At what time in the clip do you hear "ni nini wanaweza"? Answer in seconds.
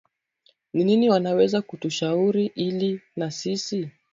0.73-1.61